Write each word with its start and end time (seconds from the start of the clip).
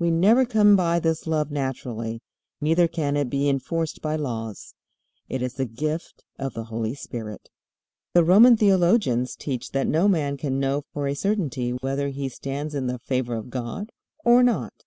We 0.00 0.10
never 0.10 0.44
come 0.44 0.74
by 0.74 0.98
this 0.98 1.24
love 1.24 1.52
naturally, 1.52 2.20
neither 2.60 2.88
can 2.88 3.16
it 3.16 3.30
be 3.30 3.48
enforced 3.48 4.02
by 4.02 4.16
laws. 4.16 4.74
It 5.28 5.40
is 5.40 5.54
the 5.54 5.66
gift 5.66 6.24
of 6.36 6.54
the 6.54 6.64
Holy 6.64 6.96
Spirit. 6.96 7.48
The 8.12 8.24
Roman 8.24 8.56
theologians 8.56 9.36
teach 9.36 9.70
that 9.70 9.86
no 9.86 10.08
man 10.08 10.36
can 10.36 10.58
know 10.58 10.82
for 10.92 11.06
a 11.06 11.14
certainty 11.14 11.70
whether 11.70 12.08
he 12.08 12.28
stands 12.28 12.74
in 12.74 12.88
the 12.88 12.98
favor 12.98 13.36
of 13.36 13.50
God 13.50 13.92
or 14.24 14.42
not. 14.42 14.82